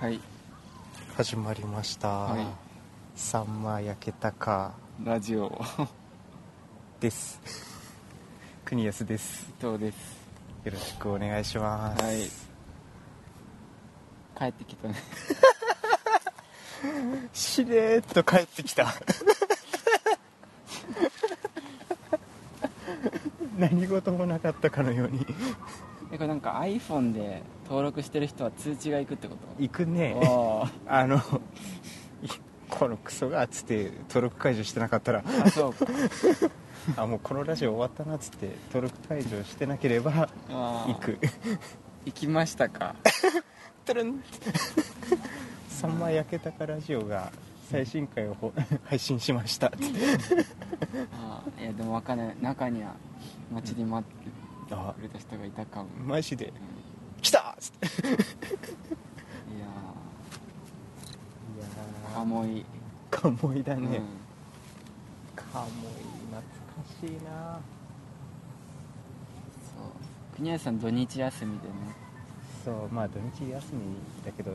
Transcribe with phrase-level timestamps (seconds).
[0.00, 0.18] はい。
[1.14, 2.46] 始まりました、はい。
[3.14, 4.72] サンマ焼けたか。
[5.04, 5.60] ラジオ。
[6.98, 7.38] です。
[8.64, 9.46] 国安です。
[9.60, 9.96] 伊藤です。
[10.64, 12.02] よろしくお願いします。
[12.02, 12.30] はい。
[14.38, 14.94] 帰ってきたね。
[17.34, 18.86] しれーっと帰ってきた。
[23.58, 25.26] 何事もなかったかのように
[26.12, 29.62] えこれなんか iPhone で登録してる人は通知が行くってこと？
[29.62, 30.16] 行くね。
[30.24, 31.20] あ あのい
[32.68, 35.18] このクソがっつって登録解除してなかったら。
[35.20, 35.86] ああそうか。
[36.96, 40.94] あもうこのラジオ終わったなっつって登録解除してなければあー。
[40.94, 41.18] 行く。
[42.06, 42.94] 行きましたか？
[43.84, 44.22] トゥルン。
[45.68, 47.30] サンマ焼けたかラジオが
[47.70, 48.52] 最新回をほ
[48.84, 49.66] 配信しました。
[49.68, 51.62] あー。
[51.62, 52.36] いやでもわかんない。
[52.40, 52.94] 中には
[53.52, 54.30] 待ちに待って
[54.72, 56.46] あくれた人がいたかも、マジで。
[56.46, 56.52] うん。
[57.22, 57.50] 来た！
[57.50, 62.14] っつっていいやー。
[62.14, 62.64] カモイ、
[63.10, 64.04] カモイだね、うん。
[65.36, 65.70] カモイ
[66.30, 66.46] 懐か
[67.00, 67.60] しいな。
[69.60, 69.82] そ
[70.34, 70.36] う。
[70.36, 71.74] 国安さん土日休みでね。
[72.64, 74.52] そうまあ土日休みだけど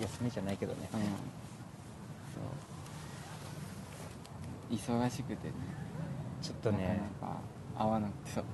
[0.00, 0.88] 休みじゃないけどね。
[0.92, 1.00] うん。
[1.00, 1.06] そ
[4.70, 4.98] う。
[4.98, 5.54] 忙しくてね。
[6.42, 7.00] ちょっとね。
[7.20, 7.40] なかなか
[7.84, 8.44] 合わなくてそう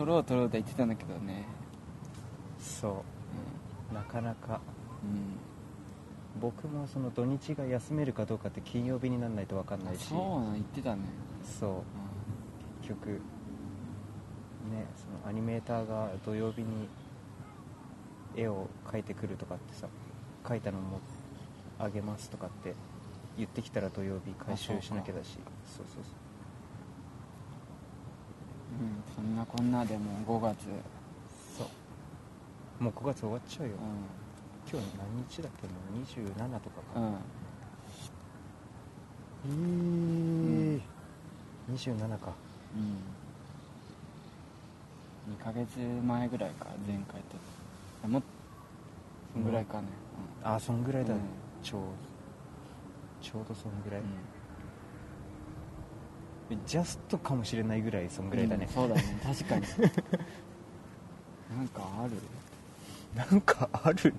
[0.00, 1.44] 撮ろう撮ろうと言ってたんだけどね。
[2.58, 3.04] そ
[3.90, 3.94] う。
[3.94, 4.58] なかなか。
[5.04, 5.24] うん、うん
[6.40, 10.06] 僕もその土日が休めるかどうかって金曜日にならないと分かんないし。
[10.06, 11.02] そうなん言ってたね、
[11.58, 11.70] そう。
[11.70, 11.74] う
[12.80, 13.18] 結局ね
[14.96, 16.88] そのアニメーターが土曜日に
[18.36, 19.88] 絵を描いてくるとかってさ
[20.44, 21.00] 描いたのも
[21.78, 22.74] あげますとかって
[23.36, 25.38] 言ってきたら土曜日回収しなきゃだし。
[25.66, 26.29] そうそうそん
[28.80, 30.70] うん、そんなこんなでもう5月、う
[31.58, 31.64] そ
[32.80, 32.84] う。
[32.84, 33.78] もう5月終わっちゃうよ、う
[34.72, 37.02] 今日何日だっけもう27とかか、ん。
[39.46, 42.32] うん、えー27か。
[45.28, 47.36] うん、2ヶ月前ぐらいか前回と。
[48.04, 48.22] あもっ
[49.34, 49.64] そんぐらい？
[49.66, 49.88] かね、
[50.42, 51.20] ああそんぐらいだ、うん。
[51.62, 51.82] ちょう
[53.22, 54.06] ちょうどそんぐらい、うん
[56.66, 58.66] ジャストかもしれないぐらいそんぐらいだね。
[58.68, 59.02] うん、そうだね。
[59.22, 59.62] 確かに。
[61.56, 62.12] なんかある？
[63.14, 64.14] なんかある？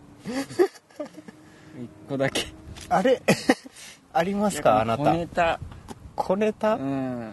[1.79, 2.45] 一個だけ。
[2.89, 3.21] あれ？
[4.13, 5.59] ありますかあな小たネタ。
[6.15, 7.31] 小ネタ、うん。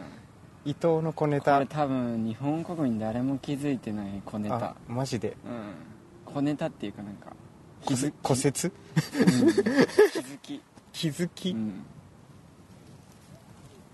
[0.64, 4.56] 伊藤の小ネこタれ多分日本国民誰も気づいてない小ネタ。
[4.56, 5.36] あマジで？
[5.44, 6.32] うん。
[6.32, 7.32] 小ネタっていうかなんか
[7.82, 8.06] 骨折？
[8.06, 8.12] うん。
[8.22, 11.84] 気づき、 気づき、うん、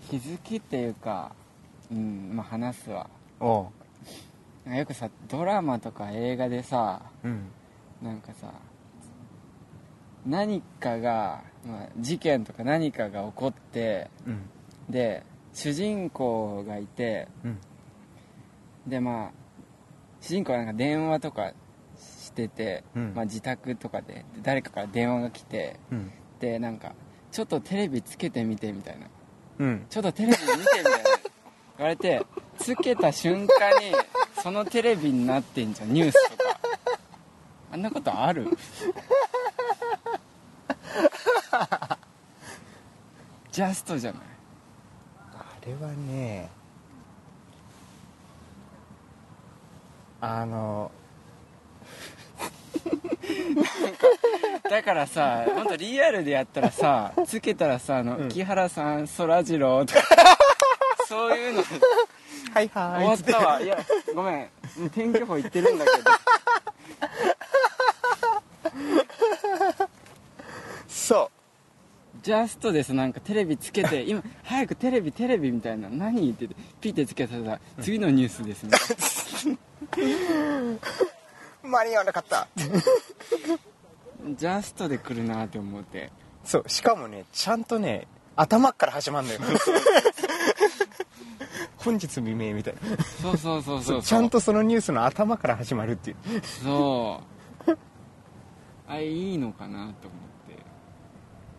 [0.09, 1.33] 気づきっていうか
[1.91, 3.65] うんまあ話すわおう。
[4.65, 7.47] なんかよくさドラマとか映画でさうん。
[8.01, 8.51] なんかさ
[10.25, 14.49] 何かが、まあ、事件とか何かが起こってうん。
[14.89, 15.23] で
[15.53, 17.59] 主人公がいてうん。
[18.87, 19.31] でまあ
[20.21, 21.53] 主人公はなんか電話とか
[21.97, 23.13] してて、うん。
[23.15, 26.11] まあ、自宅とかでで誰かから電話が来てうん。
[26.39, 26.93] でなんか
[27.31, 29.07] ちょっとテレビつけてみてみたいな
[29.59, 29.85] うん。
[29.89, 30.89] ちょっとテレビ見てみたいな
[31.77, 32.25] 言われて
[32.57, 33.93] つけた瞬間に
[34.41, 36.59] そのテレビになってんじゃんニュースとか。
[37.71, 38.47] あんなことある？
[43.51, 44.21] ジャストじゃない？
[45.33, 46.49] あれはね
[50.21, 50.91] あの
[54.69, 58.29] だからさ本当リアルでやったらさつけたらさあの、うん。
[58.29, 60.01] 木原さんそらジローとか
[61.07, 61.63] そういうの。
[62.53, 63.61] はいは終わったわ。
[63.61, 63.77] いや
[64.13, 64.49] ごめん。
[64.91, 66.11] 天気予報言ってるんだけど。
[70.87, 71.29] そ
[72.23, 72.93] ジャストです。
[72.93, 75.89] なんかテレビつけて今早くテレビテレビみたいな。
[75.89, 76.55] 何言ってて。
[76.81, 78.77] ピッてつけたら次のニュースですみた
[80.01, 80.79] いう
[81.75, 82.47] 間に合わなかった。
[84.23, 86.11] なジャストで来るなって思って。
[86.43, 89.39] そうしかもねちゃんとね頭から始まるのよ。
[91.77, 92.81] 本日未明みたいな。
[93.21, 93.83] そうそうそう。
[93.83, 96.17] そうちゃんとそのニュースの頭から始まるっていう。
[96.43, 97.21] そ
[97.67, 97.77] う。
[98.87, 100.53] あれいいのかなと思って。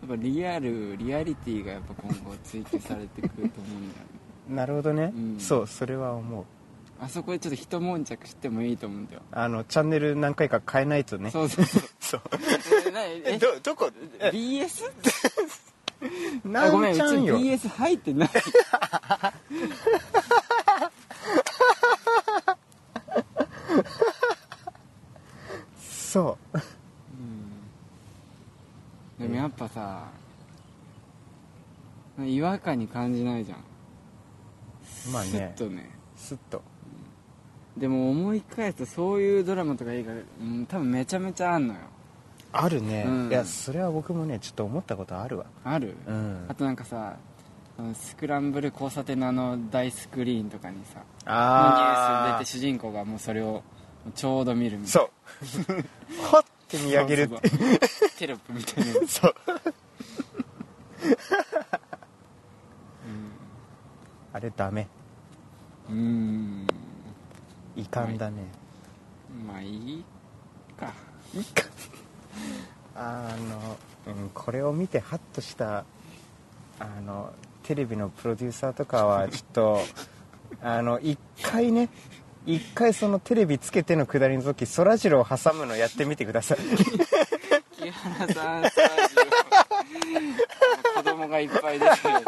[0.01, 4.05] やっぱリアルリアリティがやっぱ今後追求されてくると思うんだよ
[4.49, 4.55] ね。
[4.55, 5.39] なるほどね、うん。
[5.39, 6.45] そうそれは思う
[6.99, 9.21] あそこでちょっと一悶着してもいいと思うんだよ。
[9.31, 11.29] あのチャンネル何回か変えないとね。
[11.29, 11.81] そうそうそう。
[12.01, 12.21] そう。
[13.25, 13.91] えどどこ？
[14.19, 14.83] え？BS?
[16.45, 18.29] あなごめんう BS 入ってない。
[25.81, 26.57] そう。
[29.21, 29.51] うん。
[29.51, 30.07] ぱさ
[32.19, 33.59] 違和感に感じないじゃん。
[35.11, 35.29] まあね。
[35.29, 35.89] スッとね。
[36.15, 36.63] スッと
[37.77, 41.79] でも思い返すとそういうドラマとか映画、うん、多分めちゃめちゃあんのよ。
[42.51, 43.29] あるね、うん。
[43.29, 45.45] いやそれは僕もねちょっと思ったことあるわ。
[45.63, 46.45] ある、うん。
[46.47, 47.17] あとなんかさ
[47.93, 53.61] スクランブル交差点のあの大スクリーンとかにさあニュース出て主人公がもうそれを
[54.15, 56.31] ちょうど見るみたいそう。
[56.31, 57.49] はって見上げるって。
[58.17, 59.35] テロップみたいな そう。
[64.33, 64.87] あれダメ。
[65.89, 66.56] うん
[67.77, 68.43] 遺憾だね、
[69.45, 70.03] まあいい
[70.77, 70.91] か。
[71.33, 71.63] いいか。
[72.95, 73.35] あ
[74.07, 75.85] の、うん、これを見てハッとした
[76.79, 77.31] あの
[77.61, 79.81] テレビのプロデューサーとかはちょっと
[80.61, 81.89] あの一回ね
[82.47, 86.57] 一回そのテレビつけてのくだりの時そらジローを挟むのやってみてください。
[87.77, 89.15] 木原さんスタジ
[90.95, 92.19] オ子供がいっぱいですけど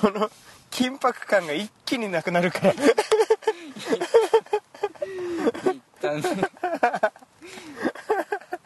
[0.00, 0.30] その
[0.70, 2.74] 緊迫感が一気になくなるから
[6.18, 6.42] 一旦ね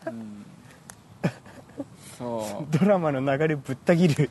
[0.07, 0.47] うん。
[2.19, 2.79] そう。
[2.79, 4.31] ドラマの流れぶった切る。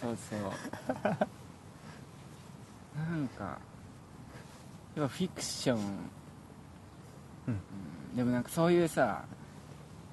[0.00, 0.40] そうそう。
[2.98, 3.44] なんか
[4.96, 5.84] やっぱフィクション、うん。
[7.46, 7.50] う
[8.14, 8.16] ん。
[8.16, 9.24] でもなんかそういうさ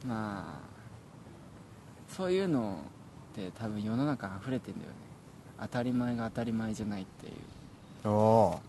[0.06, 2.80] まあそういうの
[3.34, 4.96] って多分世の中溢れてんだよね。
[5.60, 7.34] 当たり前が当たり前じゃないっていう。
[8.04, 8.60] そ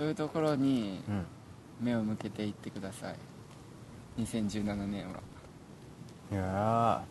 [0.00, 1.26] ういうところにー、うん、
[1.80, 3.16] 目を向けていってください。
[4.22, 5.20] 2017年は。
[6.30, 7.02] いや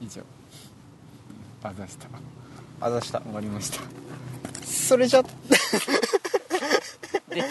[0.00, 0.22] 以上。
[1.62, 2.10] あざしたー
[2.80, 3.80] あざした終わりました。
[4.64, 5.22] それじゃ。
[7.28, 7.42] 出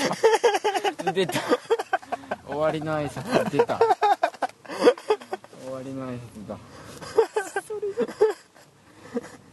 [1.03, 1.11] た。
[1.11, 1.39] 出た。
[2.47, 3.79] 終わりの挨拶出た。
[5.63, 6.57] 終わりの挨拶だ。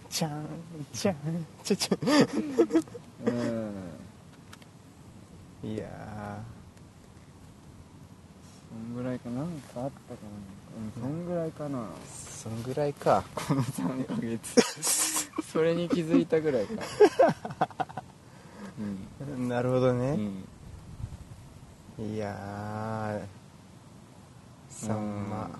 [0.09, 0.47] ちゃん
[0.93, 1.97] ちゃんちゃ
[3.27, 3.73] うん。
[5.65, 6.43] いや
[8.95, 9.87] ぐらいかなんかあったかな
[10.77, 11.79] うんそんぐらいかな。
[11.79, 13.25] ーそんぐらいか。
[13.35, 15.31] この3ヶ月。
[15.53, 16.83] それに気づいたぐらいか。
[19.29, 19.49] うん。
[19.49, 20.45] なるほどうね、ん。
[22.15, 25.53] いやーさんまうん。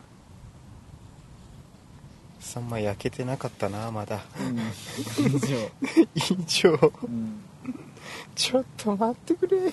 [2.41, 4.21] さんま焼けてなかったなまだ。
[4.41, 4.59] うん。
[5.27, 5.71] 以上。
[6.15, 6.93] 以上。
[7.05, 7.43] うん。
[8.35, 9.59] ちょっと待ってくれ。
[9.59, 9.73] うん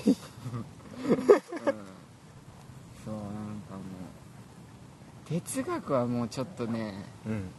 [3.06, 3.24] そうなん
[3.62, 3.80] かも
[5.19, 7.50] う哲学はもうちょっとねうん。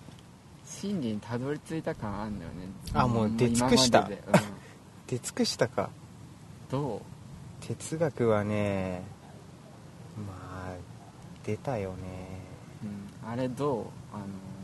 [0.64, 2.68] 真理にたどり着いた感あるんだよね。
[2.94, 4.00] あもう出尽くした。
[4.00, 4.08] うん。
[5.06, 5.90] 出尽くした か。
[6.70, 7.02] ど
[7.60, 9.02] 哲学はね
[10.16, 10.76] まあ
[11.44, 11.96] 出たよね。
[12.84, 13.84] う、うん、あれどう？
[14.12, 14.18] あ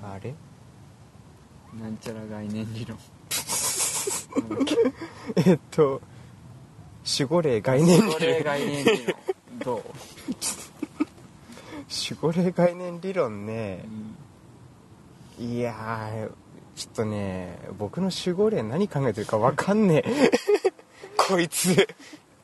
[0.08, 0.34] のあれ？
[1.80, 2.96] なんちゃら概念理論。
[5.36, 6.00] えっと
[7.18, 8.18] 守護霊概念理論。
[8.44, 9.16] 概念理論。
[9.60, 9.82] どう、
[11.96, 13.86] 守護霊概念理論うね
[15.38, 15.42] ん。
[15.42, 16.30] いやー
[16.74, 20.30] ちょっとね僕の守護霊何考えてるか分かんねえ。
[21.16, 21.86] こいつ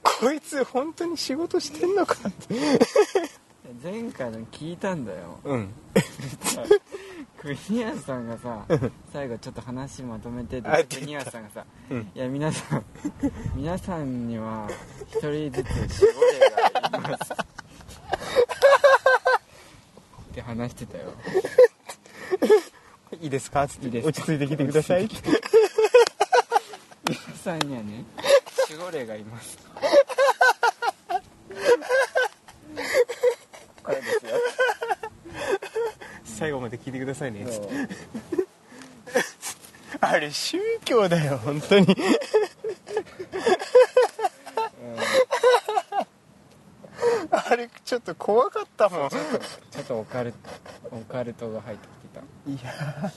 [0.02, 2.54] こいつ本当に仕事してんのかって。
[3.82, 5.40] 前回の聞いたんだよ。
[5.44, 5.74] うん。
[7.42, 8.64] 国安さんがさ
[9.12, 12.10] 最後ちょっと話まとめてて国安さんがさうん。
[12.14, 12.84] いや皆さん
[13.56, 14.68] 皆さんには
[15.08, 17.32] 一人ずつ守護霊がいます
[20.32, 21.12] って話してたよ。
[23.20, 23.68] いいですか？
[23.68, 25.04] つっていいです落ち着いてきてください。
[25.04, 25.14] って
[27.06, 28.04] 皆さんにはね
[28.70, 29.58] 守護霊がいます。
[33.84, 34.32] これですよ。
[36.24, 37.44] 最後まで聞いてくださいね。
[37.46, 37.88] つってそう。
[40.00, 41.94] あれ宗教だよ本当に
[47.30, 49.08] あれちょっと怖かったもん。
[49.08, 49.18] ちょ
[49.80, 50.32] っとオカル
[50.92, 52.20] オカルトが入ってきて
[52.52, 52.72] いや。
[52.72, 53.10] た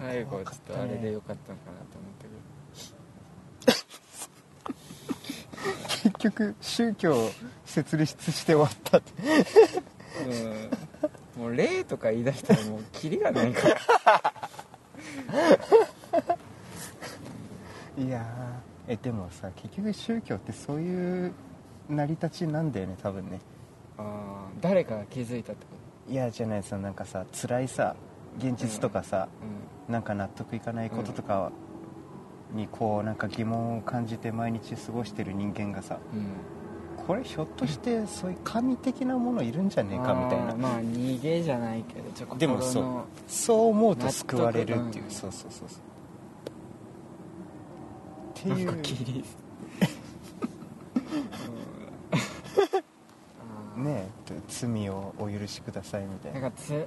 [0.00, 2.28] 最後ちょっとあれでよかったのかなと思ったけ
[3.72, 3.78] ど。
[5.88, 7.28] 結局宗教
[7.66, 8.98] 設立して終わった。
[8.98, 9.12] って
[11.36, 11.42] うん。
[11.42, 13.74] もう霊とか言い出したらもうキリがないから。
[17.98, 18.92] いやー。
[18.92, 21.32] えでもさ結局宗教ってそういう
[21.88, 23.40] 成り立ちなんだよね多分ね。
[23.96, 25.72] ああ誰かが気づいたってこ
[26.10, 27.96] いやじゃないさなんかさ辛いさ
[28.38, 29.46] 現実とかさ、と
[29.88, 29.92] うん。
[29.92, 31.50] なんか納得いかないこととか
[32.54, 36.26] にこうなんか疑問を感じて毎日過ごしてる人間がさうん。
[37.06, 40.54] これひょっとしてそういう神的なものいるんじゃねえかみたいな。
[40.54, 44.78] まあ逃げじゃないけどちょっとでもそう心のそう思うと救われるっていう。
[44.80, 45.78] 納得そうそうそうそう。
[48.38, 49.24] ってなんかいうキリ
[53.76, 54.08] うんね
[54.48, 56.40] 罪をお許しくださいみたいな。
[56.40, 56.86] なんかつ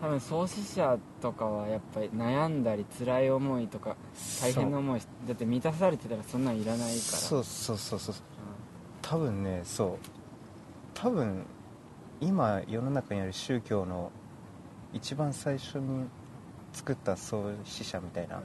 [0.00, 3.96] 多分創始者とかはやっぱり悩んだり辛い思いとか
[4.40, 6.92] 大変な思いしだって満たされてたらそんなんいらないから。
[6.94, 8.18] そうそうそうそうう。
[9.02, 10.08] 多分ねそう。
[10.94, 11.44] 多分
[12.20, 14.12] 今世の中にある宗教の
[14.92, 16.04] 一番最初に
[16.72, 18.44] 作った創始者みたいなんうん。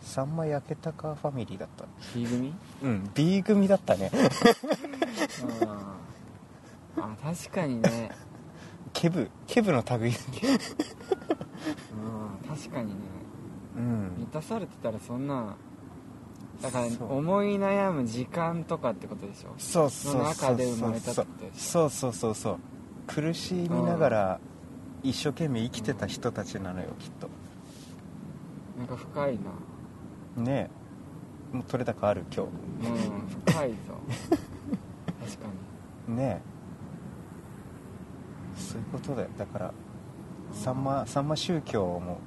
[0.00, 1.86] さんま焼けたかファミリーだった。
[2.14, 2.54] B 組？
[2.84, 4.12] うん B 組だったね。
[5.62, 5.98] うん
[7.00, 8.10] あ確かにね。
[8.92, 10.16] ケブケブの類うん
[12.48, 12.94] 確かにね。
[13.76, 14.14] うん。
[14.18, 15.56] 満たされてたらそんな
[16.62, 17.16] だからそう。
[17.18, 19.54] 思い悩む時間とかってことでしょ？
[19.58, 22.58] そうそうそうの中で生まれたってことでしそうそうそうそう。
[23.06, 24.40] 苦しみながら
[25.02, 27.28] 一生懸命生きてた人たちなのよきっと。
[28.78, 29.38] なんか深い
[30.36, 30.42] な。
[30.42, 30.70] ね
[31.52, 31.56] え。
[31.56, 32.50] もう取れ高ある今うん
[33.46, 33.76] 深いぞ。
[35.24, 35.48] 確か
[36.08, 36.57] 日ねえ
[38.88, 39.28] ことだよ。
[39.36, 39.74] だから
[40.52, 42.18] さんまさんま宗教も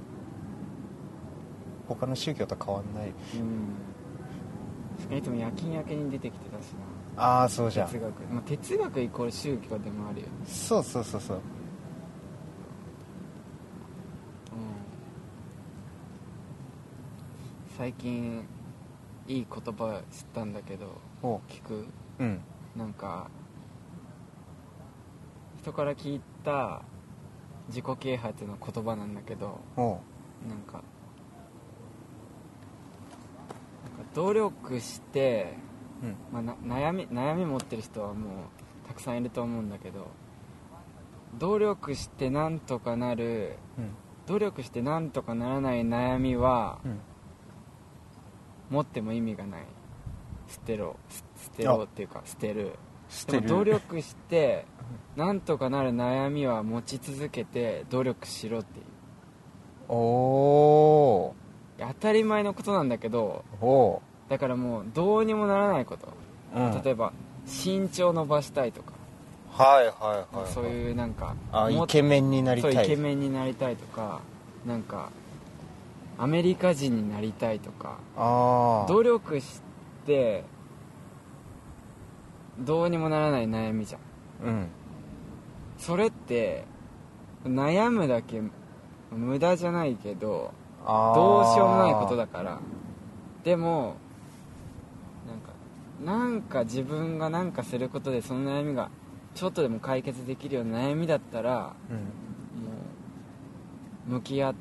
[1.87, 3.05] 他の宗教と変わんない。
[3.07, 5.17] にうん。
[5.17, 6.71] いつも夜勤明けに出てきてたし
[7.17, 7.23] な。
[7.23, 7.87] ああそうじゃん。
[7.87, 10.31] 哲学、まあ、哲学イコール宗教でもあるよね。
[10.45, 11.37] そうそうそうそう。
[11.37, 11.41] うん。
[17.77, 18.45] 最近
[19.27, 21.87] いい言葉知ったんだけど聞く？
[22.19, 22.39] うん。
[22.77, 23.29] なんか
[25.61, 26.81] 人から聞いた
[27.67, 29.59] 自己啓発の言葉なんだけど
[30.47, 30.81] なんか
[34.13, 35.53] 努力して、
[36.03, 36.15] うん。
[36.33, 36.53] まあ、な
[36.89, 38.29] 悩み悩み持ってる人はも
[38.85, 40.07] うたくさんいると思うんだけど
[41.39, 43.91] 努力してなんとかなるうん。
[44.27, 46.99] 努力してなんとかならない悩みはうん。
[48.69, 49.65] 持っても意味がない。
[50.47, 50.97] 捨てろ。
[51.09, 52.77] す捨てろっていうか捨てる
[53.11, 53.47] 捨てる。
[53.47, 54.65] 努力して
[55.15, 58.85] なんとかなる悩みは持ち続けて努力しろっていう。
[59.89, 61.35] おお
[61.77, 63.43] 当たり前のことなんだけど
[64.29, 66.07] だからもうどうにもならないこと、
[66.55, 67.11] う、うん、例えば
[67.45, 68.93] 身長伸ばしたいとか、
[69.51, 71.35] はいはいはいそういうなんか
[71.69, 72.73] イケメンになりたい。
[72.73, 74.21] そうイケメンになりたいとか
[74.65, 75.09] なんか
[76.17, 77.97] アメリカ人になりたいとか。
[78.15, 79.61] ああ努力し
[80.05, 80.45] て
[82.59, 84.47] どうにもならない悩みじゃん。
[84.47, 84.67] うん。
[85.77, 86.65] それって
[87.45, 88.41] 悩むだけ
[89.11, 90.53] 無駄じゃないけど
[90.85, 92.59] どうしようもないことだから。
[93.43, 93.95] でも
[96.05, 98.89] なんかなんか自分が何かすることでその悩みが
[99.33, 101.73] ちょっとでも解決できるような悩みだったらも
[104.09, 104.15] うん。
[104.15, 104.55] う向き合っ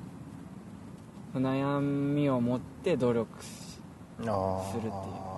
[1.34, 3.80] 悩みを持って努力す
[4.18, 4.32] るっていう。
[4.32, 5.29] わ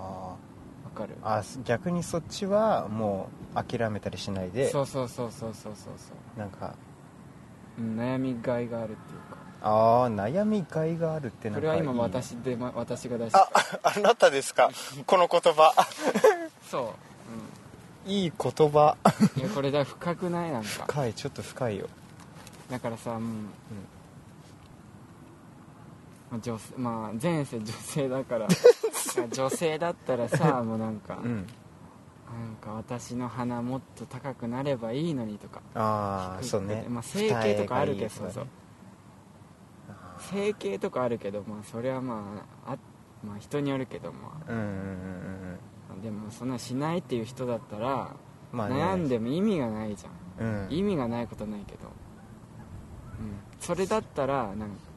[0.92, 1.16] かる。
[1.22, 4.70] あ逆にそっちはもう諦めたりしないで。
[4.70, 5.92] そうそうそうそうそうそう。
[5.96, 6.74] そうなんか。
[7.78, 9.36] うん悩みがいがあるっていうか。
[9.64, 13.38] ああ悩みがいがあるってなんかこれは今私で、ま、私が出した。
[13.40, 13.50] あ
[13.96, 14.70] あなたですか？
[15.06, 15.72] この言葉。
[16.70, 16.94] そ
[18.06, 18.96] う、いい言葉。
[19.36, 20.50] うん、いやこれだ深くない？
[20.52, 20.68] なんか。
[20.88, 21.88] 深いちょっと深いよ。
[22.70, 23.20] だからさもう、
[26.30, 28.48] まあ女性まあ前世女性だから
[29.32, 31.46] 女性だったらさもうなんか、うん。
[32.32, 36.86] なんか私の鼻もっと高くなればいいのにとかああそうね。
[36.88, 38.46] まあ整形とかあるけどそうそう
[39.90, 42.78] あ整形とかあるけどまあそれはまああ
[43.22, 45.58] まあ人によるけどまーうんうんうんうん。
[46.00, 48.16] あでもそんなしないっていう人だったら、
[48.50, 48.76] まあね。
[48.76, 50.46] 悩んでも意味がないじゃん。
[50.46, 50.72] うん。
[50.72, 51.80] 意味がないことないけど、
[53.20, 54.91] うん、それだったらなんか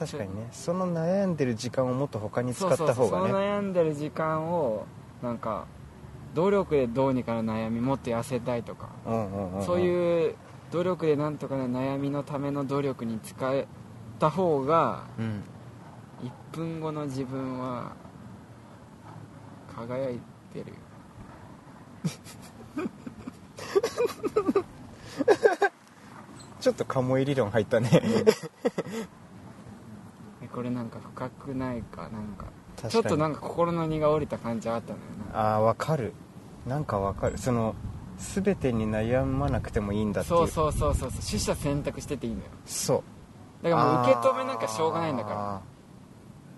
[0.00, 0.48] 確かにね。
[0.50, 4.86] その悩んでる時間をもっと他に使ったそうそうその方がね悩んでる時間を
[5.22, 5.66] なんか
[6.34, 10.34] 努力でどうにかの悩みもっと痩せたいとか、うんうんうんそういう
[10.72, 13.66] 努力でなんとかの悩みのための努力に使え
[14.18, 15.42] た方がうん。
[16.52, 17.92] 1分後の自分は
[19.74, 20.20] 輝い
[20.52, 20.76] てるよ。
[26.60, 27.88] ちょっとカモイ理論入ったね。
[27.92, 28.24] え
[30.52, 32.46] これなんか深くないかなんか
[32.88, 35.38] ちょっとなんか心の荷が下りた感じあったのよな。
[35.38, 36.12] ああわかる。
[36.66, 37.38] なんかわかる。
[37.38, 37.74] その
[38.16, 40.38] 全てに悩まなくてもいいんだっていう。
[40.38, 41.22] そうそうそうそうそう。
[41.22, 42.46] 取捨選択してていいのよ。
[42.66, 43.02] そ
[43.62, 43.64] う。
[43.64, 45.36] だからもう受け止めなんかしょうがないんだから。
[45.36, 45.60] ら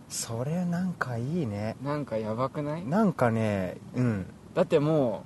[0.08, 1.76] それなんかいいね。
[1.82, 2.84] なんかやばくない？
[2.84, 4.26] なんかねうん。
[4.54, 5.24] だっても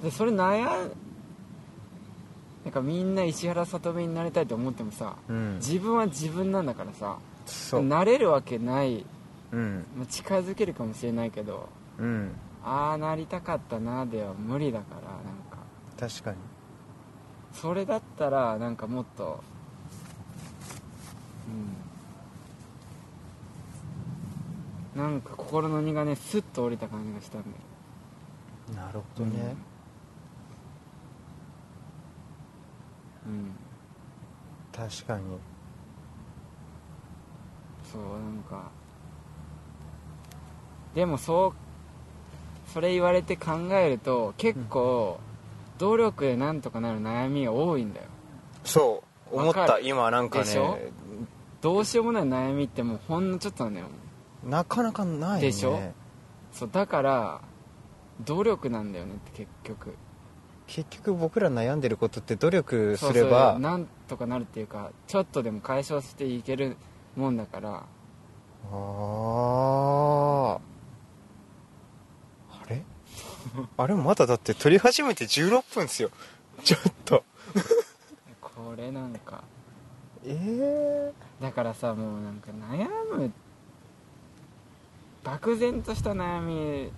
[0.00, 0.92] うでそれ悩ん
[2.64, 5.56] なんかみんな石原さとみになりたいと思ってもさうん。
[5.56, 7.82] 自分は自分なんだからさそう。
[7.82, 9.04] なれるわけない。
[9.52, 9.86] うん。
[9.96, 12.32] まあ近づけるかもしれないけどうん。
[12.64, 15.10] ああなりたかったなでは無理だからなん
[15.50, 15.58] か。
[15.98, 16.36] 確かに。
[17.52, 19.42] それだったらなんかもっと
[24.96, 25.02] うん。
[25.02, 27.54] なんか心の荷がねスッと降りた感じがしたんだよ。
[28.74, 29.56] なるほどね、
[33.26, 33.50] うん。
[34.72, 35.24] 確かに
[37.92, 38.70] そうなんか。
[40.94, 45.20] でもそうそれ言われて考えると結構
[45.78, 48.06] 努力でなんとかなる悩みが多いんだよ。
[48.64, 49.02] そ
[49.32, 49.78] う思った。
[49.80, 50.74] 今なんかでしょ？
[50.76, 50.90] ね
[51.60, 53.86] どうしようもない悩みってもうほんのちょっとなんだよ
[54.44, 55.46] なかなかないね。
[55.48, 55.80] でしょ？
[56.52, 57.40] そうだから
[58.24, 59.94] 努力なんだよねって結局。
[60.66, 66.76] 結局僕ら悩んでることって努力そうそうすればなんとかなるっていうかちょっとでも解消していける
[67.18, 67.70] もんだから。
[67.70, 67.84] あ
[68.70, 70.60] あ
[72.62, 72.82] あれ？
[73.76, 76.10] あれまだだって撮り始めて16分ですよ。
[76.64, 77.24] ちょっと。
[78.40, 79.42] これなんか。
[80.24, 83.32] ええだからさもうなんか悩む
[85.24, 86.90] 漠然とした悩み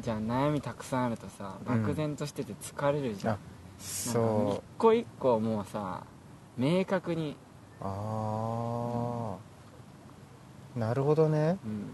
[0.00, 0.30] じゃん。
[0.30, 1.82] 悩みたくさんあるとさうん。
[1.82, 3.44] 漠然としてて疲れるじゃん、あなん
[3.80, 6.04] そう個一個もうさ
[6.56, 7.36] 明確に、
[7.84, 9.36] あ
[10.76, 11.58] あなるほどね。
[11.64, 11.84] うん、っ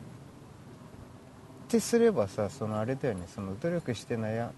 [1.69, 3.25] てすればさそのあれだよね。
[3.27, 4.51] その努力して悩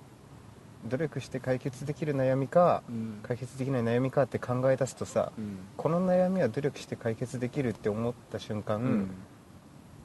[0.86, 3.20] 努力して解決できる悩みかうん。
[3.22, 5.58] 解決できない悩みかって考え出すとさうん。
[5.76, 9.10] この悩みは努力して解決できるって思った瞬間、うん。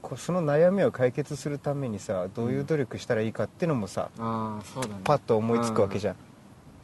[0.02, 5.00] こその悩みを解決するためにさどういう努力したらいいかっていうのもさ、ああそうだね。
[5.02, 6.16] パッと思いつくわけじゃん、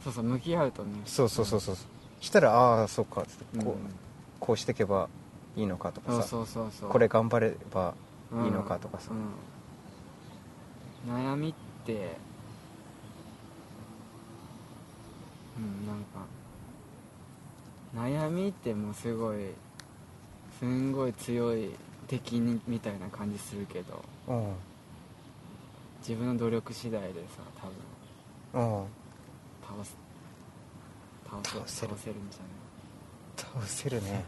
[0.03, 0.89] そうそう向き合うとね。
[1.05, 1.75] そうそうそうそう。
[2.19, 3.63] したらああそっかっつってうん。
[3.63, 3.75] こう,、
[4.45, 5.07] こうしていけば
[5.55, 6.89] いいのかとかさそうそうそうそう。
[6.89, 7.93] これ頑張れば
[8.43, 11.53] いいのかとかさ、うん悩みっ
[11.85, 12.17] て
[15.57, 16.25] うんなんか
[17.95, 19.37] 悩みってもうすごい
[20.59, 21.71] すんごい強い
[22.07, 24.53] 敵にみたいな感じするけどうん。
[26.01, 27.41] 自分の努力次第でさ
[28.53, 28.85] 多分うん。
[29.65, 29.95] 倒す
[31.29, 31.89] 倒せ倒せる。
[31.93, 32.37] 倒せるんじ
[33.53, 34.23] 倒せるね。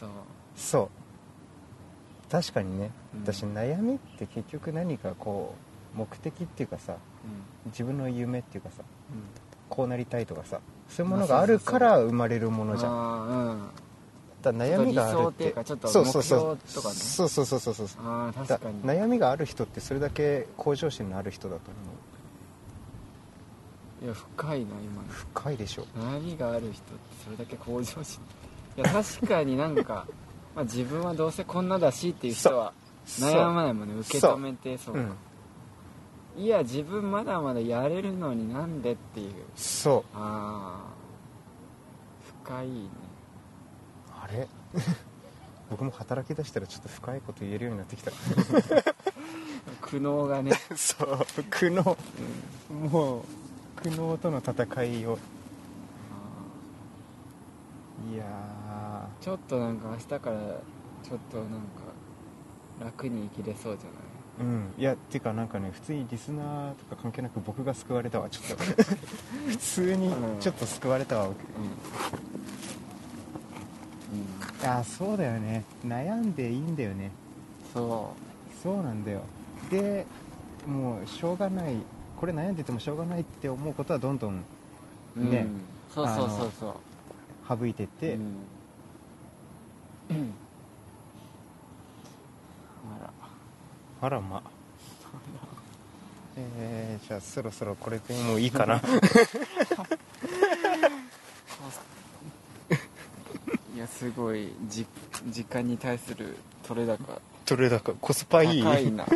[0.00, 0.08] そう。
[0.56, 0.88] そう。
[2.30, 3.20] 確かにね、うん。
[3.22, 5.54] 私悩みって結局何かこ
[5.94, 6.96] う目的っていうかさう
[7.68, 7.70] ん。
[7.70, 9.22] 自分の夢っていうかさうん。
[9.68, 12.92] こうなりたいとかさそういうものがあるから生まれるものじゃん。
[12.92, 13.68] あーうん
[14.42, 16.38] だから悩みがあるっちょっと理想っていてうかちょっとそうそうそう。
[16.38, 16.94] 目標とかね。
[16.94, 17.86] そうそうそうそうそう。
[18.04, 18.82] ああだ確かに。
[18.82, 21.93] 悩みがある人ってそれだけ向上心のある人だと思
[24.04, 25.08] いや深いな今の。
[25.08, 25.86] う深いでしょ。
[25.96, 26.82] 悩みがある人って
[27.24, 28.20] それだけ向上心。
[28.76, 30.06] いや確かになんか
[30.54, 32.72] まあ自分はどうせこんなだしっていう人は
[33.06, 33.94] 悩まないもんね。
[34.00, 34.96] 受け止めてそう。
[34.96, 35.12] うん
[36.36, 39.32] いや自分まだまだやれるのになんでっていう。
[39.54, 40.04] そう。
[40.14, 40.92] ああ
[42.44, 42.88] 深いね。
[44.10, 44.48] あれ？
[45.70, 48.10] 僕も働き出したらちょっと深いこと言えるようになってきた。
[49.80, 51.18] 苦悩がね、 そう
[51.50, 51.96] 苦悩。
[52.90, 53.22] もう
[53.84, 55.18] 苦悩との戦いを。
[58.12, 58.24] いや
[59.20, 61.58] ちょっとなんか明日からちょっとなんか
[62.82, 64.00] 楽に生きれそうじゃない？
[64.40, 64.72] ーうん。
[64.78, 68.30] いやっていうかなんかね普通にリスナーとか関係なく僕が救われたわ。
[68.30, 68.64] ちょっと
[69.48, 71.26] 普通にちょっと救われたわ。
[71.28, 71.40] 僕う
[74.16, 75.62] ん、いやそうだよね。
[75.86, 77.10] 悩んでいいんだよね。
[77.74, 78.14] そ
[78.62, 79.20] そうなんだよ。
[79.70, 80.06] で
[80.66, 81.76] もうしょうがない
[82.18, 84.42] これ悩んでてもしょうがないって思うことはどんどん
[85.16, 85.60] うねうん。
[85.94, 86.74] そうそうそうそう。
[87.60, 88.20] 省いてって、うん。
[90.10, 90.32] うん
[93.00, 93.10] あら。
[94.06, 94.42] あらま。
[96.36, 98.80] えー、じゃあそろそろこれでもういいかな。
[103.74, 104.48] いやすごい。
[104.68, 104.86] じ
[105.30, 107.20] 時間に対する取れ高。
[107.46, 108.62] どれだかコスパいい？
[108.62, 109.04] 高いな。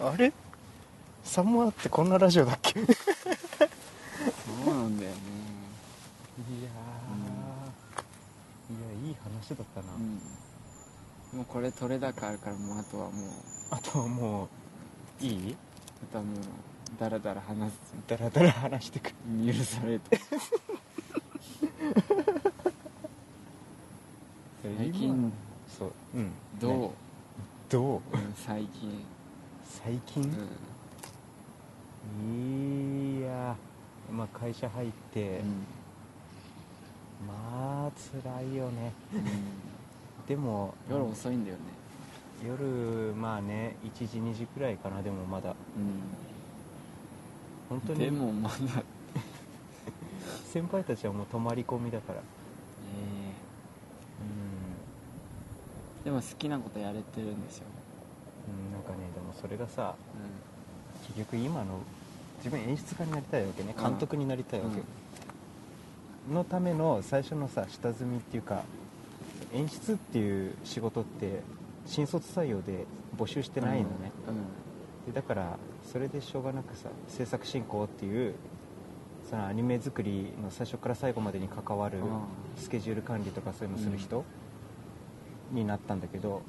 [0.00, 0.32] あれ？
[1.28, 2.80] サモアってこんなラジオだっけ？
[2.80, 2.94] いやそ
[4.72, 5.16] うなんだよね。
[6.50, 6.62] ー、い
[9.04, 10.18] やいい話だったな、うん。
[11.38, 13.30] もうこれ取れ高あるからもうあとはもう
[13.70, 14.48] あとはも
[15.20, 15.56] ういい？
[16.02, 16.36] あとはもう
[16.98, 17.76] ダラダラ話す。
[18.08, 19.12] ダラダラ話してく。
[19.46, 20.18] 許されて
[24.78, 25.32] 最近
[25.78, 26.32] そううん。
[26.58, 26.90] どう、ね
[27.68, 28.16] どう？
[28.16, 29.04] うん最近。
[29.84, 30.48] 最近、うん
[32.16, 33.56] いや
[34.10, 35.66] まあ会社入って、うん。
[37.26, 37.90] まあ
[38.22, 38.92] 辛いよね。
[39.14, 39.24] うん。
[40.26, 41.62] でも夜遅いんだよね。
[42.46, 45.50] 夜まあね1時2時くらいかなでもまだ。
[45.50, 45.54] う
[47.68, 47.98] 本当に。
[47.98, 48.54] んでもまだ。
[50.50, 52.20] 先輩たちはもう泊まり込みだから。
[52.20, 52.22] え。
[54.22, 54.68] うん。
[56.02, 57.64] ーでも好きなことやれてるんでしょ
[58.48, 61.80] うんなんかねでもそれがさう結局今の
[62.38, 63.74] 自分演出家になりたいわけね。
[63.76, 63.84] うん。
[63.84, 64.80] 監督になりたいわけ、
[66.32, 68.62] のための最初のさ下積みっていうか
[69.52, 71.40] 演出っていう仕事って
[71.86, 72.84] 新卒採用で
[73.16, 74.12] 募集してないのね、
[75.06, 75.58] でだから
[75.90, 78.34] それでしょうがなくさ制作進行っていう
[79.28, 82.04] そのアニメ作りの最初から最後までに関わるうん。
[82.56, 84.24] スケジュール管理とかそういうのする人
[85.52, 86.42] になったんだけど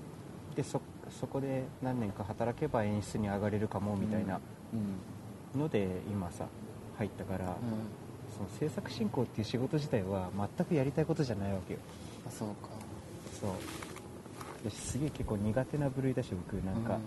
[0.55, 4.39] でそそこで何年か働けば演出に上がれるかもみたいな
[4.73, 4.79] うん。
[4.79, 4.85] うん
[5.55, 6.45] ので今さ
[6.97, 7.53] 入ったから、うん。
[8.35, 11.79] その制作進行っていう仕事自体は全くやりたいことじゃないわけよ。
[12.27, 12.69] あそうか。
[13.39, 13.49] そう。
[14.69, 16.99] 私すげえ結構苦手な部類だし僕なんか、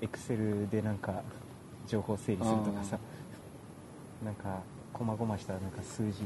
[0.00, 1.22] エクセルでなんか
[1.86, 2.98] 情報整理するとかさ
[4.24, 4.60] なんか
[4.92, 6.18] 細々したなんか数字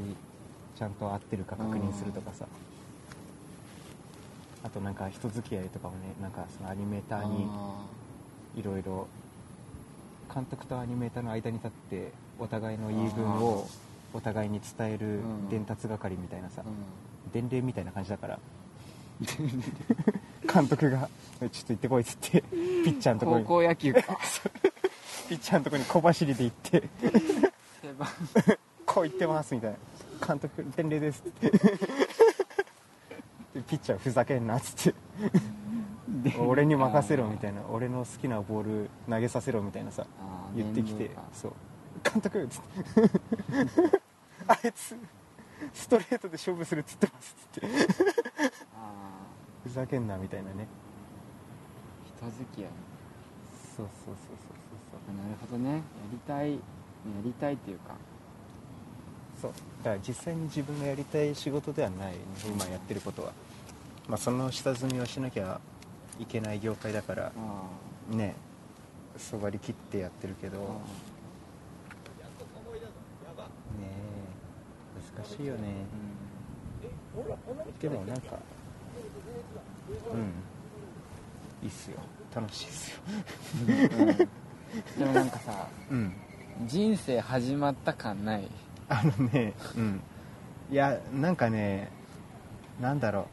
[0.77, 2.47] ちゃんと合ってるか確認するとかさ。
[4.63, 7.85] あとなんか人付き合いとかもねなんかそのアニメーターにあ
[8.57, 9.07] いろいろ
[10.35, 13.69] 監督とアニメーターの間に立ってお互いの言い分を
[14.13, 15.49] お互いに伝えるうん。
[15.49, 16.63] 伝達係みたいなさ
[17.33, 18.39] 伝令みたいな感じだから。
[20.53, 21.09] 監督が
[21.41, 22.57] 「ちょっと行ってこい」っつってピ
[22.91, 23.45] ッチャーのところに。
[23.45, 24.03] 高校野球か。
[25.29, 26.81] ピッチャーのところ に小走りで行って
[27.81, 28.09] 手番
[28.85, 29.77] 「こう言ってます」みたいな
[30.27, 31.51] 「監督伝令です」って。
[31.51, 31.61] で
[33.69, 34.99] ピッチャーふざけんなっつって
[36.41, 40.07] 「俺に任せろ」みたいな「俺の好きなボール投げさせろ」みたいなさ
[40.55, 41.53] 言ってきてそう。
[42.03, 44.01] 監督っつって。
[44.47, 44.97] あいつ
[45.73, 47.69] ストレートで勝負するっつってますっつって。
[48.77, 48.91] あ
[49.63, 50.67] ふざけんなみたいなね。
[52.21, 52.71] ー人付き合い。
[53.77, 54.17] そうそうそうそう
[54.91, 55.73] そうあなるほどね。
[55.73, 55.81] や
[56.13, 56.59] りたいや
[57.23, 57.95] りたいっていうか。
[59.41, 59.53] そう。
[59.83, 62.13] だから実際に自分がやりたい仕事ではない。
[62.13, 63.33] ね今やってることは。
[64.09, 65.61] まあその下積みをしなきゃ
[66.19, 68.35] いけない業界だからあね
[69.17, 70.59] そばり切ってやってるけど。
[70.59, 70.69] あね
[73.83, 73.85] え
[75.19, 75.69] 難しいよね。
[77.81, 78.37] でもなんか
[80.13, 80.21] うん。
[81.63, 81.99] いいっすよ。
[82.35, 82.99] 楽しいっすよ。
[83.69, 83.73] うん
[84.09, 84.17] うん。
[84.17, 84.27] で
[85.05, 86.13] もなんかさ うん。
[86.67, 88.49] 人生始まった感ない？
[88.89, 90.01] あのねうん。
[90.71, 91.91] いやなんかね
[92.81, 93.27] なんだろう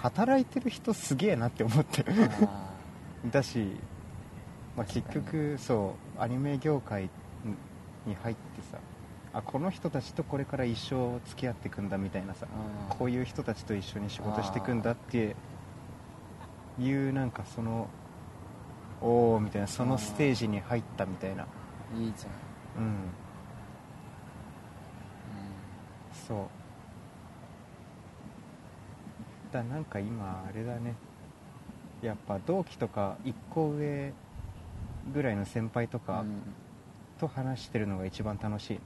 [0.00, 2.04] 働いてる人すげえなって思って
[3.30, 3.66] だし、
[4.76, 7.10] まあ、結局そうアニメ業界
[8.06, 8.78] に入ってさ
[9.32, 12.46] あこの人たちとこれから一生付き合っていくんだみたいなさ
[12.90, 15.36] あこういう人たちと一緒に仕事していくんだって
[16.78, 17.88] いうなんかその
[19.00, 21.46] おおみたいなそのステージに入ったみたいな。
[21.96, 22.94] ーいいじゃん、うん。
[26.26, 26.61] そう
[29.52, 30.94] だなんか今あれだね。
[32.02, 34.12] やっぱ同期とか1個上
[35.14, 36.04] ぐらいの先輩とうん。
[36.04, 36.24] か
[37.20, 38.80] と話してるのが一番楽しいね、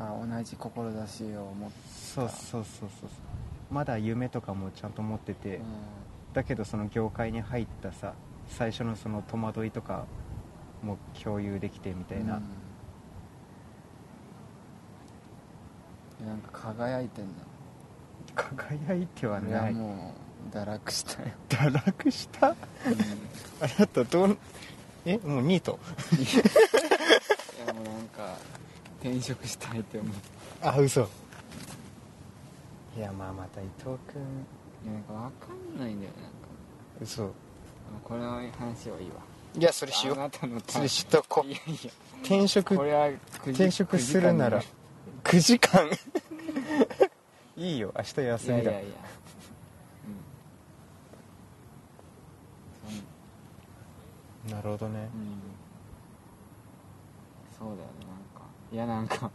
[0.00, 3.08] あ同じ志を持ってそうそうそうそうそう。
[3.70, 5.60] まだ夢とかもちゃんと持ってて、う
[6.32, 8.14] だけどその業界に入ったさ
[8.48, 10.06] 最初のその戸惑いとか
[10.82, 12.40] も共有できてみたいな、
[16.20, 16.26] うん。
[16.26, 17.44] なんか輝いてんだ
[18.38, 20.14] 輝いては俺なはいも
[20.52, 22.48] う堕落したよ、堕落した？
[22.48, 22.56] あ
[23.78, 24.38] なたどう
[25.04, 25.78] えもうニート？
[26.16, 28.36] いやもうなんか
[29.00, 30.20] 転職したいって思って
[30.62, 31.08] あ嘘。
[32.96, 34.22] いやまあまた伊藤君。
[34.84, 36.36] いやなんかわかんないんだよねなんか。
[37.02, 37.32] 嘘。
[38.04, 39.16] これの話はいいわ。
[39.58, 41.90] いやそれあなたのそれしとこいやいや。
[42.22, 43.12] 転職これは9
[43.44, 44.62] 時転職するなら。
[45.24, 45.88] 9時間
[47.58, 48.70] いいよ明日い休みだ。
[48.70, 48.96] やいやいや。
[54.46, 54.50] うん。
[54.52, 54.62] な。
[54.62, 55.00] るほどね。
[55.00, 55.40] うん。
[57.58, 58.48] そうだよねなんか。
[58.72, 59.30] いやなんか。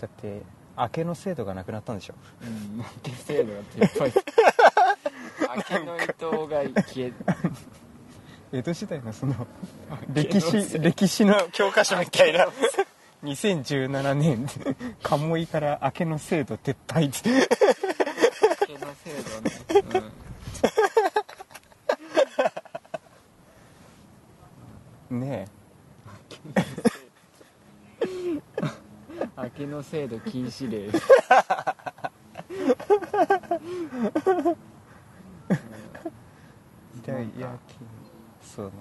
[0.00, 0.42] だって
[0.78, 2.14] 明けの制度がなくなったんでしょ。
[2.42, 3.64] うん負け制度がいっ
[3.98, 4.12] ぱい
[5.56, 6.14] 明けの伊藤
[6.74, 7.12] が消え
[8.52, 9.34] 江戸時代のその
[10.12, 12.46] 歴史歴史の教科書みたいな
[13.24, 14.46] 2017年
[15.02, 17.06] 鴨居から明けの制度撤廃。
[17.06, 17.36] って明
[18.66, 19.50] けの制度ね、
[25.10, 25.48] うん、ね
[29.36, 30.90] 明けの制度禁止令。
[38.54, 38.72] そうね。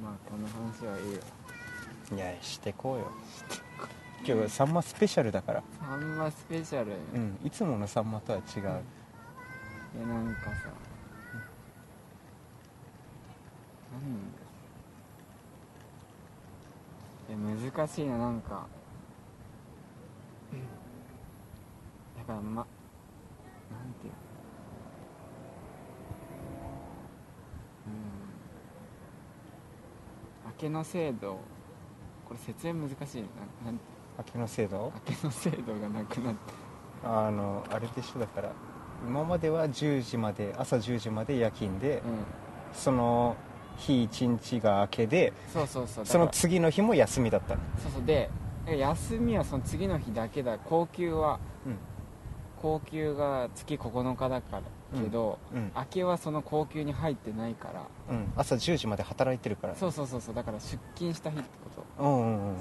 [0.00, 1.20] まあこの話はいいよ
[2.14, 3.10] いやしてこうよ。
[4.24, 5.62] 今日サンマスペシャルだから。
[5.80, 8.72] サンマスペシャル、うんいつものサンマとは違う、いや
[10.06, 10.68] なんかさ、
[13.92, 14.38] なんだ
[17.28, 17.36] いや
[17.76, 18.66] 難しいななんか。
[22.18, 22.66] だからまなん
[24.00, 24.18] ていうの？
[30.44, 30.52] うん。
[30.52, 31.40] 明けの制度
[32.32, 33.28] これ説明難しいな
[33.66, 33.82] なんて？
[34.18, 34.92] 明けの制度？
[35.06, 36.40] 明けの制度がなくなって。
[37.04, 38.52] あのあれでしょだから。
[39.06, 42.02] 今までは10時まで朝10時まで夜勤で、うん。
[42.72, 43.36] その
[43.76, 46.04] 日一日が明けでそうそうそう。
[46.04, 47.60] だその次の日も休みだったの。
[47.82, 48.04] そうそう。
[48.04, 48.30] で
[48.66, 50.58] 休みはその次の日だけだ。
[50.58, 51.76] 高級はうん。
[52.62, 54.62] 高級が月9日だから
[54.92, 55.72] けど、うん。
[55.74, 57.82] 明けはその高級に入ってないから。
[58.10, 58.32] うん。
[58.36, 60.34] 朝10時まで働いてるからそうそうそうそう。
[60.34, 62.04] だから出勤した日ってこと。
[62.04, 62.36] うんうんうんうん。
[62.36, 62.52] うん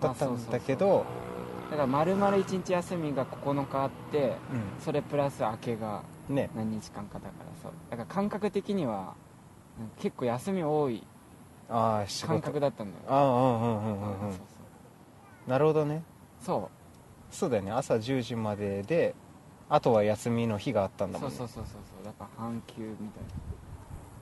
[0.00, 1.06] だったんだけど
[1.70, 4.32] だから丸々1日休みが9日あってう
[4.80, 6.50] それプラス明けがんね。
[6.56, 9.14] 何日間かだからそうだから感覚的には
[9.78, 11.06] うん結構休み多い
[11.70, 14.32] ああ仕感事覚だったんだよああうんうんうんうんうん。
[14.32, 14.38] そ
[15.46, 16.02] うなるほどね。
[16.40, 17.34] そう。
[17.34, 17.70] そうだよね。
[17.70, 19.14] 朝10時までで
[19.74, 21.34] あとは休みの日があったんだもね。
[21.34, 22.04] そうんそうそうそうそう。
[22.04, 23.22] だから半休みたい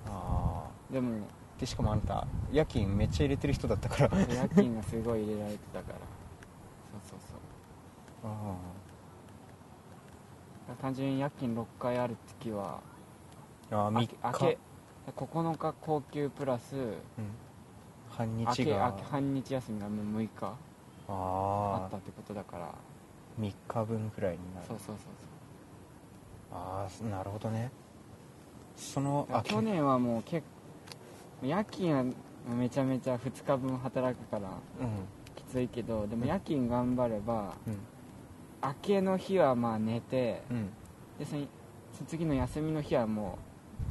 [0.07, 1.27] ああなでも
[1.59, 4.17] でしかもあんた夜勤めっちゃ入れてる人だったから。
[4.17, 5.99] あ夜勤がすごい入れられてたから。
[7.09, 7.19] そうそう
[8.23, 8.31] そう。
[8.31, 8.55] あ
[10.69, 12.79] だから単純に夜勤6回ある月は
[13.73, 14.07] ああ3明日。
[14.09, 14.59] け明け
[15.17, 16.95] 9日高級プラスうん。
[18.09, 18.97] 半日が。
[19.11, 20.53] 半日休みがもう6日あ
[21.09, 22.73] ああったってことだから。
[23.41, 24.67] 3日分くらいになる。
[24.69, 24.97] そうそうそう
[26.53, 27.71] ああなるほどね。
[28.77, 30.47] その去年はもう結
[31.41, 32.05] 構夜勤は
[32.49, 35.35] めちゃめちゃ2日分働くからうん。
[35.37, 37.79] きついけどでも夜勤頑張ればうん。
[38.63, 40.69] 明けの日はまあ寝てうん。
[41.19, 41.47] でその
[42.07, 43.39] 次の休みの日はも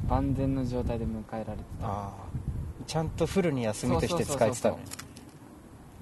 [0.06, 1.86] う万全の状態で迎えられてた。
[1.86, 2.12] ああ
[2.86, 4.84] ちゃんとフルに休みとして使えてたのね。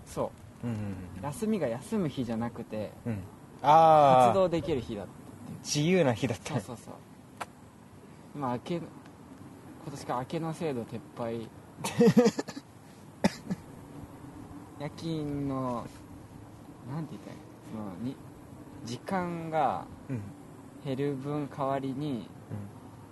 [0.07, 0.31] そ
[0.63, 0.67] う。
[0.67, 0.71] う。
[0.71, 0.79] んうん
[1.23, 2.91] 休みが休む日じゃなくて
[3.61, 5.18] 活動できる日だった
[5.65, 6.55] 自由な日だった。
[6.55, 6.95] そうそうそう。
[8.35, 8.87] 今明け今
[9.91, 11.49] 年から明けの制度撤廃。
[14.81, 15.87] 夜勤の
[16.91, 17.41] なんて言ったらいい？
[17.41, 18.17] のそのに
[18.85, 20.21] 時間がうん。
[20.85, 22.31] 減る分代わりに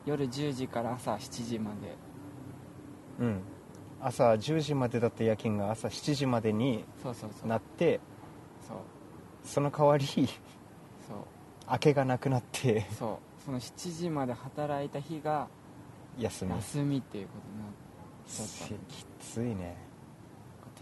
[0.05, 1.97] 夜10時から朝7時まで。
[3.19, 3.43] うん、うん、
[4.01, 7.49] 朝10時までだった夜勤が朝7時までにそうそうそう。
[7.49, 8.01] なって
[8.67, 8.77] そう。
[9.43, 10.07] その代わり
[11.71, 12.87] 明けがなくなって。
[12.99, 13.45] そう。
[13.45, 15.49] その7時まで働いた日が
[16.19, 16.51] 休み。
[16.57, 17.73] 休みっていうことになっ
[18.27, 18.95] ちゃった。
[18.95, 19.77] きついね。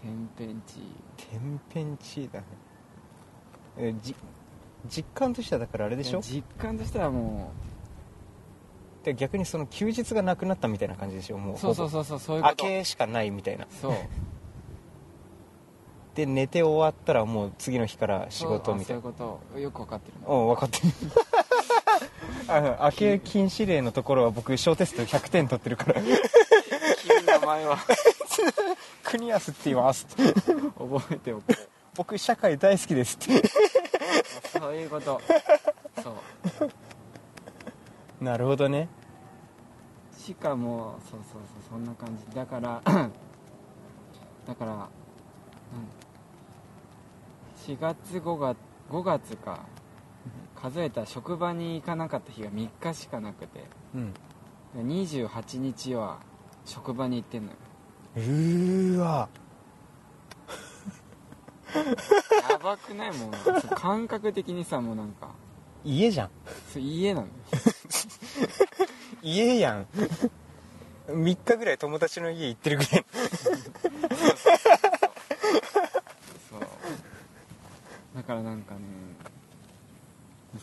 [0.01, 0.81] 天変地異。
[1.17, 2.45] 天変地異だね。
[3.77, 4.15] えじ
[4.87, 6.21] 実感としてはだからあれでしょ？
[6.21, 7.51] 実感としてはも
[9.03, 11.37] で逆にその休日がなくなったみたいな感じでしょ？
[11.37, 13.67] もううそうそううそうそうそういうこ明とけしかないみたいな。
[13.69, 13.95] そう
[16.15, 19.01] で寝て終わったらもう次の日から仕事みたいな。
[19.01, 19.59] あそういうこと。
[19.59, 20.33] よく分かってるな。
[20.33, 20.93] うん分かってる。
[22.47, 26.01] あの明け禁止令のところは僕小テスト100点取ってるから。
[26.01, 26.13] 君
[27.25, 27.77] の名前は。
[29.03, 31.53] 国安って言います覚えておく
[31.95, 33.49] 僕社会大好きですって。
[34.59, 35.21] そういうこと。
[36.01, 36.11] そ
[36.61, 38.23] う。
[38.23, 38.87] なるほどね。
[40.17, 42.35] しかもそうそうそうそんな感じ。
[42.35, 42.81] だから
[44.47, 44.79] だから、うん、
[47.67, 48.57] 4月5月
[48.89, 49.65] 5月か。
[50.55, 53.63] 数えたら職場に行かなかった日が3日しかなくて。
[53.93, 54.13] うん。
[54.77, 56.19] 28日は
[56.65, 57.57] 職場に行ってんのよ。
[58.15, 59.29] うーわ。
[62.49, 63.17] やばくない？
[63.17, 63.31] もう。
[63.75, 65.29] 感覚的にさもうなんか。
[65.83, 66.29] 家じゃん。
[66.71, 67.33] そう家なのよ。
[69.21, 69.87] 家やん。
[71.07, 73.05] 3日ぐらい友達の家行ってるぐらい
[76.49, 76.59] そう
[78.14, 78.81] だからなんかね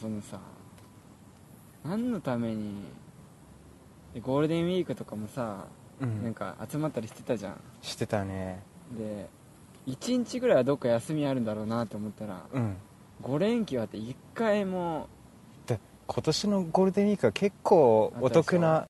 [0.01, 0.39] そのさ
[1.85, 2.75] 何のために
[4.15, 5.67] でゴールデンウィークとかもさ、
[6.01, 7.61] うなんか集まったりしてたじゃん。
[7.81, 8.63] してたね。
[8.97, 9.29] で
[9.87, 12.77] 1日ぐらいはどっか休みあるんだろうなと思ったらうん。
[13.23, 15.09] 5連休あって1回も
[15.67, 18.81] で今年のゴールデンウィークは結構お得な